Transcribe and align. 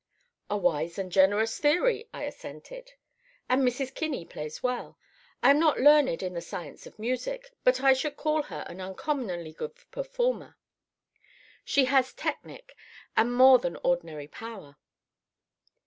"A 0.49 0.57
wise 0.57 0.97
and 0.97 1.11
generous 1.11 1.59
theory," 1.59 2.09
I 2.11 2.23
assented. 2.23 2.93
"And 3.47 3.61
Mrs. 3.61 3.93
Kinney 3.93 4.25
plays 4.25 4.63
well. 4.63 4.97
I 5.43 5.51
am 5.51 5.59
not 5.59 5.79
learned 5.79 6.23
in 6.23 6.33
the 6.33 6.41
science 6.41 6.87
of 6.87 6.97
music, 6.97 7.51
but 7.63 7.81
I 7.83 7.93
should 7.93 8.17
call 8.17 8.41
her 8.41 8.65
an 8.67 8.81
uncommonly 8.81 9.53
good 9.53 9.75
performer. 9.91 10.57
She 11.63 11.85
has 11.85 12.13
technic 12.15 12.75
and 13.15 13.31
more 13.31 13.59
than 13.59 13.77
ordinary 13.83 14.27
power." 14.27 14.75